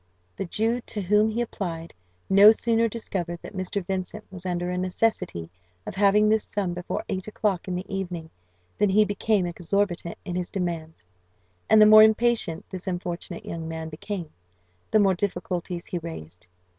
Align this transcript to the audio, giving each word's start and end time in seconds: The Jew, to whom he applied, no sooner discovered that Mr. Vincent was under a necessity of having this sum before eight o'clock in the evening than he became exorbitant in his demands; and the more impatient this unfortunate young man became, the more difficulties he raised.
The 0.35 0.45
Jew, 0.45 0.81
to 0.87 0.99
whom 1.01 1.29
he 1.29 1.41
applied, 1.41 1.93
no 2.27 2.49
sooner 2.51 2.87
discovered 2.87 3.37
that 3.43 3.55
Mr. 3.55 3.85
Vincent 3.85 4.23
was 4.31 4.47
under 4.47 4.71
a 4.71 4.77
necessity 4.79 5.51
of 5.85 5.93
having 5.93 6.27
this 6.27 6.43
sum 6.43 6.73
before 6.73 7.03
eight 7.07 7.27
o'clock 7.27 7.67
in 7.67 7.75
the 7.75 7.85
evening 7.87 8.31
than 8.79 8.89
he 8.89 9.05
became 9.05 9.45
exorbitant 9.45 10.17
in 10.25 10.35
his 10.35 10.49
demands; 10.49 11.05
and 11.69 11.79
the 11.79 11.85
more 11.85 12.01
impatient 12.01 12.67
this 12.71 12.87
unfortunate 12.87 13.45
young 13.45 13.67
man 13.67 13.89
became, 13.89 14.31
the 14.89 14.97
more 14.99 15.13
difficulties 15.13 15.85
he 15.85 15.99
raised. 15.99 16.47